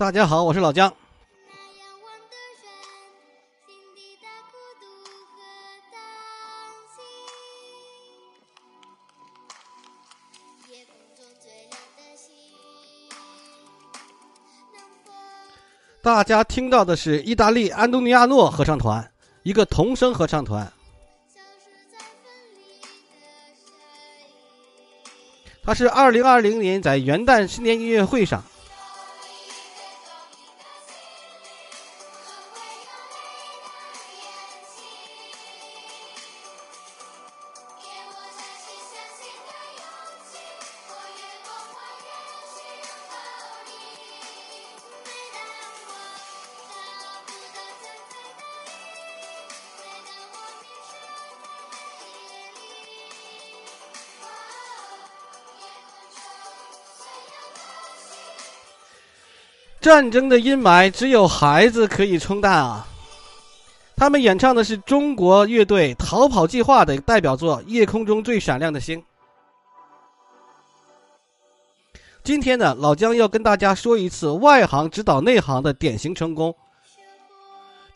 [0.00, 0.90] 大家好，我是老姜。
[16.00, 19.12] 大家听到的是意大利安东尼亚诺合唱团，
[19.42, 20.72] 一个童声合唱团。
[25.62, 28.42] 他是二零二零年在元旦新年音乐会上。
[59.80, 62.86] 战争的阴霾只有孩子可以冲淡啊！
[63.96, 68.98] 他们演唱的是中国乐队《逃跑计划》的代表作《夜空中最闪亮的星》。
[72.22, 76.54] 今天呢，老姜要跟大家说一次外行指导内行的典型成功。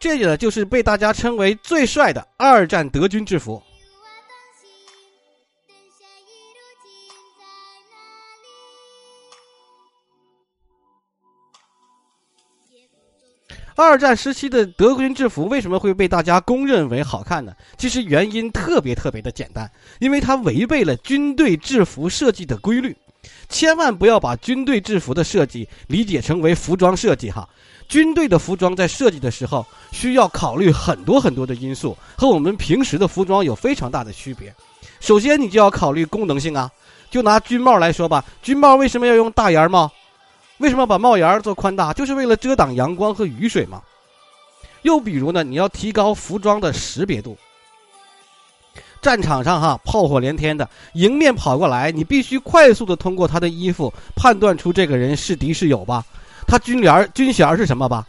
[0.01, 3.63] 这个就是被大家称为最帅的二战德军制服。
[13.83, 17.53] 二战时期的德军制服为什么会被大家公认为好看呢？
[17.77, 22.97] 其实原因特别特别的简单，因为它违背了军队制服设计的规律。
[23.49, 27.49] 千万不要把军队制服的设计理解成为服装设计哈。
[27.89, 34.55] 军队的服装在设计的时候需要考虑很多很多的因素，和我们平时的服装有非常大的区别。
[35.01, 36.71] 首先，你就要考虑功能性啊。
[37.11, 39.91] 就拿军帽来说吧，军帽为什么要用大檐帽？
[40.59, 41.93] 为什么把帽檐做宽大？
[41.93, 43.83] 就是为了遮挡阳光和雨水嘛。
[44.83, 47.37] 又比如呢，你要提高服装的识别度。
[49.01, 56.05] 战场上哈，炮火连天的，迎面跑过来，你必须快速的通过他的衣服判断出这个人是敌是友吧？
[56.47, 58.07] 他军帘军衔是什么吧？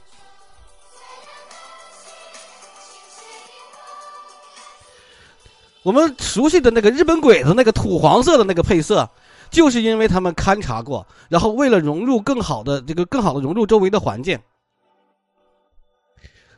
[5.81, 9.09] 我们熟悉的那个日本鬼子那个土黄色的那个配色。
[9.50, 14.38] 就是因为他们勘察过，然后为了融入更好的这个更好的融入周围的环境，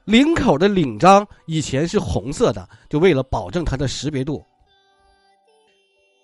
[0.06, 4.44] 领口的领章以前是红色的，就为了保证它的识别度。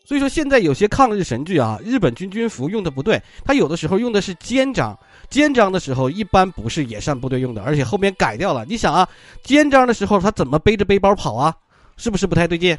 [0.06, 4.98] 所以说现在有些抗日神剧啊，日本军军服用的不对，他有的时候用的是肩章，
[5.30, 8.66] 肩章的时候一般不是野战部队用的，而且后面改掉了。
[8.66, 9.08] 你想啊，
[9.44, 11.56] 肩章的时候他怎么背着背包跑啊？
[11.96, 12.78] 是不是不太对劲？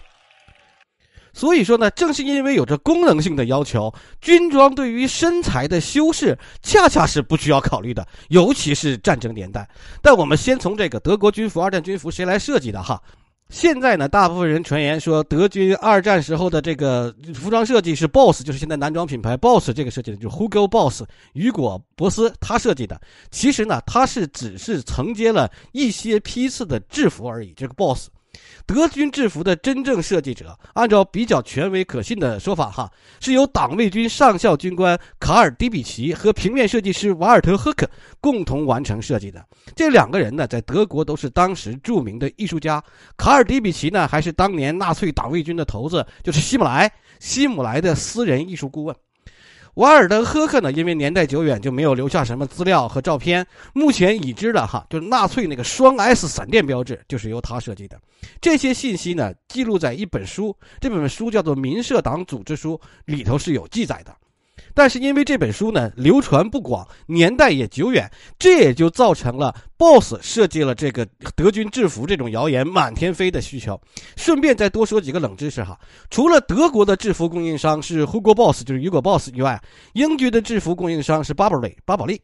[1.35, 9.69] 所以说呢，正是因为有着功能性的要求，军装对于身材的修饰恰恰是不需要考虑的，尤其是战争年代。
[10.01, 13.03] 但我们先从这个德国军服、二战军服谁来设计的哈？
[13.51, 21.03] 现在呢，大部分人传言说德军二战时候的这个服装设计是 BOSS，就是现在男装品牌 BOSS 这个设计的，就是 Hugo Boss
[21.35, 22.99] 雨果博斯他设计的。
[23.31, 28.09] 其实呢，他是只是承接了一些批次的制服而已，这个 BOSS。
[28.67, 32.91] 德军制服的真正设计者，按照比较权威可信的说法，哈，
[33.21, 37.89] 是由党卫军上校军官卡尔迪比奇和平面设计师瓦尔特赫克
[38.21, 39.45] 共同完成设计的。
[39.77, 42.83] 这两个人呢，在德国都是当时著名的艺术家。
[43.17, 46.91] 卡尔迪比奇呢，还是当年纳粹党卫军的头子，就是希姆莱，
[47.21, 48.97] 希姆莱的私人艺术顾问。
[49.75, 53.45] 瓦尔德赫克呢，因为年代久远，就没有留下什么资料和照片。
[53.73, 57.99] 目前已知的哈，就是纳粹那个双 S 闪电标志，就是由他设计的。
[58.41, 64.15] 这些信息呢，记录在一本书，这本书叫做《民社党组织书》，里头是有记载的。
[64.73, 71.07] 但是因为这本书呢流传不广，年代也久远，这也就造成了 BOSS 设计了这个
[71.37, 73.81] 德军制服这种谣言满天飞的需求。
[74.17, 75.79] 顺便再多说几个冷知识哈，
[76.11, 79.61] 除了德国的制服供应商是 Hugo Boss，就是雨果 Boss 以外，
[79.93, 82.21] 英军的制服供应商是 Burberry，巴宝莉。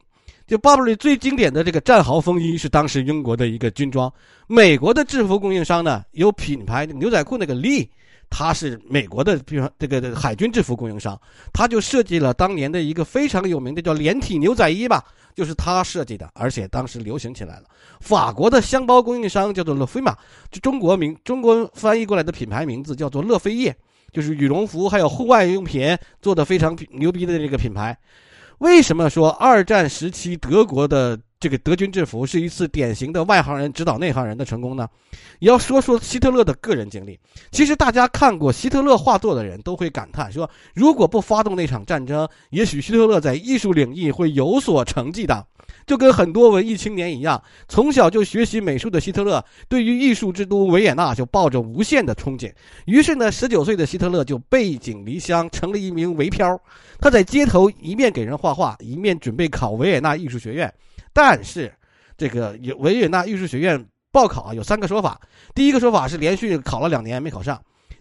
[0.47, 4.11] 就 Burberry 最经典的这个战壕风衣是当时英国的一个军装。
[4.47, 7.87] 美国的制服供应商呢有品牌牛仔裤那个 Lee。
[8.33, 11.19] 他是美国的，比如说这个海军制服供应商，
[11.51, 15.03] 他就设计了当年的一个非常有名的叫连体牛仔衣吧，
[15.35, 17.63] 就是他设计的，而且当时流行起来了。
[17.99, 20.17] 法国的箱包供应商叫做乐飞马，
[20.49, 23.75] 就中国名中国翻译过来的品牌名字叫做乐飞叶，
[24.13, 27.95] 就是羽绒服还有户外用品做的非常牛逼的这个品牌。
[28.59, 31.19] 为什么说二战时期德国的？
[31.41, 34.87] 这个德军制服是一次典型的外行人指导内行人的成功呢。
[35.39, 37.19] 也要说说希特勒的个人经历。
[37.49, 45.43] 其实大家看过希特勒画作的人都会感叹说，如果不发动那场战争，也许希特勒在艺术领域会有所成绩的。
[45.87, 52.51] 就跟很多文艺青年一样，从小就学习美术的希特勒，对于艺术之都维也纳就抱着无限的憧憬。
[52.85, 56.61] 于是呢，十九岁的希特勒就背井离乡，成了一名维漂。
[56.99, 60.71] 他在街头一面给人画画，一面准备考维也纳艺术学院。
[61.13, 61.73] 但是，
[62.17, 65.19] 这个有维也纳艺术学院报考啊，有三个说法。
[65.53, 67.55] 第一个说法是连续考了两年没考上；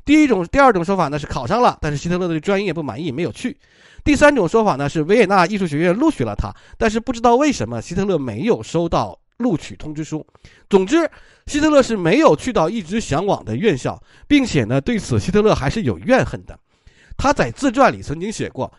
[0.05, 3.57] 第一种、第二种说法呢是考上了，但是希特勒对专业不满意，没有去。
[4.03, 10.27] 第三种说法呢是维也纳艺术学院录取了他，但是不知道为什么希特勒没有收到录取通知书。
[10.69, 11.11] 总之，
[11.47, 16.59] 希特勒是没有去到一直向往的院校，并且呢，对此希特勒还是有怨恨的。
[17.17, 18.73] 他在自传里曾经写过，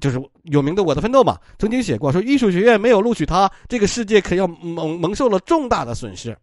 [0.00, 6.36] 就是有名的《我的奋斗》嘛，曾经写过说，艺术学院没有录取他，这个世界可要蒙蒙受了重大的损失。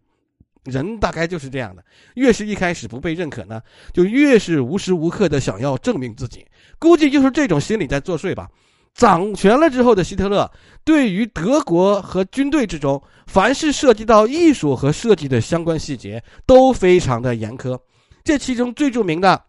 [0.64, 1.84] 人大概就是这样的，
[2.14, 3.60] 越是一开始不被认可呢，
[3.92, 6.44] 就越是无时无刻的想要证明自己。
[6.78, 8.48] 估计就是这种心理在作祟吧。
[8.94, 10.50] 掌权了之后的希特勒，
[10.84, 17.78] 对于德国和军队之中，凡是涉及到艺术和设计的相关细节，都非常的严苛。
[18.22, 19.42] 这其中最著名的，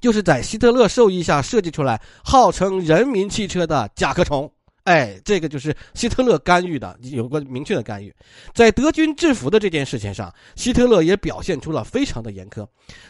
[0.00, 4.50] 就是在希特勒授意下设计出来，号称人民汽车的甲壳虫。
[4.84, 8.14] 哎，这个就是希特勒干预的，有个明确的干预。
[8.54, 12.64] 在德军制服的这件事情上，希特勒也表现出了非常的严苛。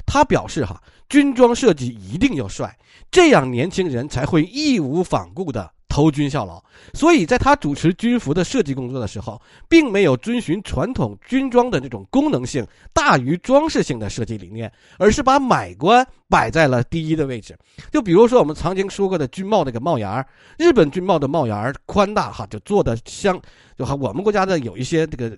[0.06, 2.74] 他表示哈，军装设计一定要帅，
[3.10, 5.70] 这样年轻人才会义无反顾的。
[5.96, 6.62] 投军效劳，
[6.92, 17.56] 所以在他主持军服的设计工作的时候，并没有遵循传统军装的这种功能性大于装饰性的设计理念，而是把买官摆在了第一的位置。
[17.90, 20.26] 就比如说我们曾经说过的军帽那个帽檐儿，
[20.58, 23.40] 日本军帽的帽檐儿宽大哈，就做的像，
[23.78, 25.34] 就哈我们国家的有一些这个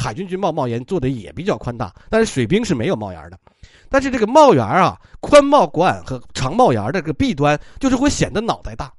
[0.00, 3.38] 海军军帽帽檐做的也比较宽大，但是水兵是没有帽檐的。
[3.88, 8.92] 但是这个帽檐啊，宽帽管和长帽檐的这个弊端就是会显得脑袋大。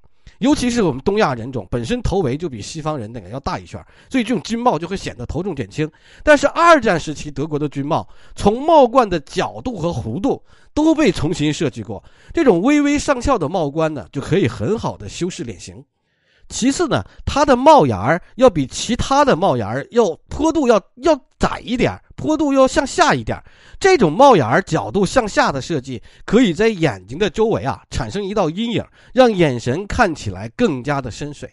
[0.44, 5.90] 尤其是我们东亚人种本身头围就比西方人那个要大一圈，所以这种军帽就会显得头重减轻。
[6.22, 8.06] 但是二战时期德国的军帽，
[8.36, 10.44] 从帽冠的角度和弧度
[10.74, 12.04] 都被重新设计过，
[12.34, 15.82] 这种微微上翘的帽冠呢，就可以很好的修饰脸型。
[16.54, 23.42] 其次呢，它的帽檐儿要比其他的帽檐儿要坡度要要窄一点，坡度要向下一点。
[23.80, 28.86] 这种帽檐儿角度向下的设计，可以在眼睛的周围啊产生一道阴影，
[29.16, 31.50] 让眼神看起来更加的深邃。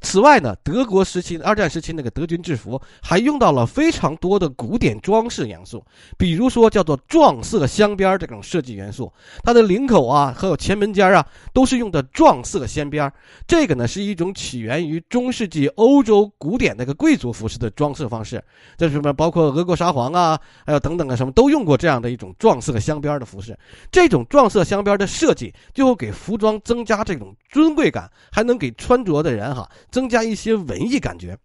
[0.00, 5.84] 此外呢，德国时期二战时期那个德军制服还用到了非常多的古典装饰元素，
[6.18, 9.12] 比如说叫做撞色镶边这种设计元素，
[9.42, 13.10] 它的领口啊，还有前门尖啊，都是用的撞色镶边。
[13.46, 18.42] 这个呢是一种起源于中世纪欧洲古典那个贵族服饰的装饰方式，
[18.76, 23.58] 这什么包括俄国沙皇啊，还有等等啊，什么都用过这样的一种撞色镶边的服饰。
[23.90, 29.63] 这种撞色镶边的设计，就会给服装增加这种尊贵感，还能给穿着的人哈。
[29.90, 31.36] 增加一些文艺感觉，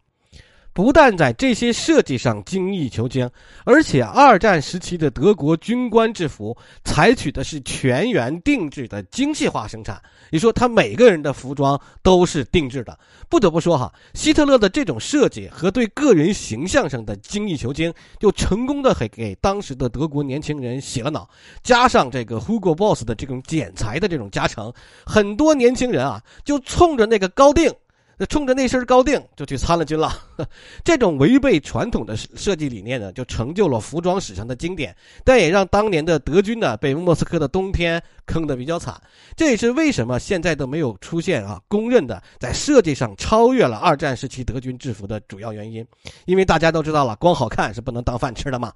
[0.73, 3.29] 不但在这些设计上精益求精，
[3.65, 10.01] 而且二战时期的德国军官制服采取的是全员定制的精细化生产。
[10.31, 21.27] 你说他每个人的服装都是定制的，不得不说哈，希特勒的这种设计和对个人形象上的精益求精，就成功的给给当时的德国年轻人洗了脑。
[21.63, 24.71] 加上这个 Hugo Boss 的这种剪裁的这种加成，
[25.03, 27.73] 很多年轻人啊，就冲着那个高定。
[28.19, 30.13] 那冲着那身高定就去参了军了，
[30.83, 39.01] 这种违背传统的设计理念呢，就成就了服装史上的经典，但也让当年的德军呢被莫斯科的冬天坑得比较惨。
[39.37, 45.85] 这也是为什么现在都没有出现啊公认的在设计上超越了二战时期德军制服的主要原因。
[46.25, 48.73] 因为大家都知道了，光好看是不能当饭吃的嘛。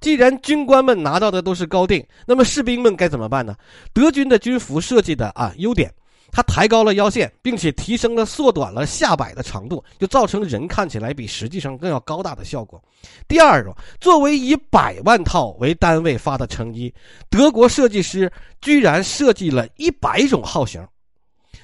[0.00, 3.54] 既然军官们拿到的都是高定，那么士兵们该怎么办呢？
[3.92, 5.92] 德军的军服设计的啊优点。
[6.34, 12.82] 它抬高了腰线，并且提升了、缩短了下摆的长度，就造成人看起来比实际上更要高大的效果。
[13.28, 16.92] 第二种，作为以百万套为单位发的成衣，
[17.30, 20.84] 德国设计师居然设计了一百种号型。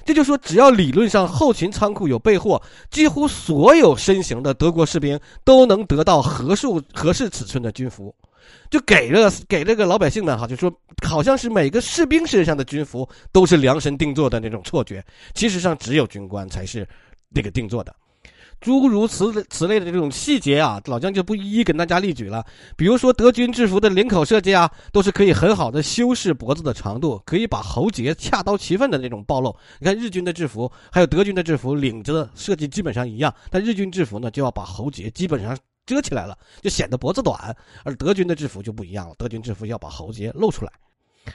[0.05, 2.59] 这就说，只要理论上后勤仓库有备货，
[2.89, 8.15] 几乎所有身形的德国士兵都能得到合数合适尺寸的军服。
[8.69, 10.71] 就给了给这个老百姓们哈，就说
[11.07, 16.87] 好像是每个士兵身上的军服都是量身定做的那种错觉，其实上只有军官才是
[17.29, 17.95] 那个定做的。
[18.59, 22.45] 诸如此此类的这种细节啊，老姜就不一一跟大家例举了。
[22.77, 29.55] 比如说德军制服的领口设计啊，都是可以很好的修饰脖子的长度，可以把喉结恰到其分的那种暴露。
[29.79, 35.57] 你看日军的制服，还有德军的制服，领子设计基本上一样，但日军制服呢就要把喉结基本上。
[35.85, 39.15] 遮起来了，就显得脖子短，而德军的制服就不一样了。
[39.17, 40.71] 德军制服要把喉结露出来。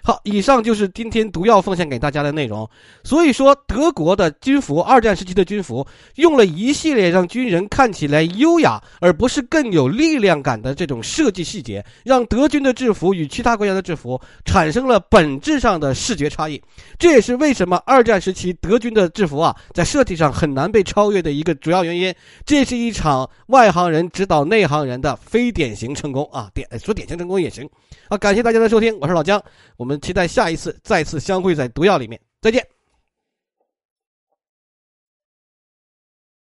[0.03, 2.69] 好，以上就是今天毒药奉献给大家的内容。
[3.05, 16.61] 所以说，德国的军服，二战时期的军服，用了一系列让军人看起来优雅，而不是更有力量感的这种设计细节，让德军的制服与其他国家的制服产生了本质上的视觉差异。
[16.99, 22.15] 这也是为什么二战时期德军的制服啊，在设计上很难被超越的一个主要原因。
[22.45, 26.51] 这是一场外行人指导内行人的非典型成功啊！
[26.53, 27.69] 典说典型成功也行
[28.09, 28.19] 啊！
[28.19, 29.43] 感谢大家的收听，我是老姜，
[29.77, 32.76] 我们期待下一次再次相会在毒药里面，再见。